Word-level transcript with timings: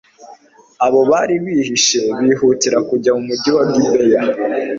abo 0.85 0.99
bari 1.11 1.35
bihishe 1.43 1.99
bihutira 2.27 2.77
kujya 2.89 3.11
mu 3.17 3.21
mugi 3.27 3.49
wa 3.55 3.63
gibeya 3.73 4.21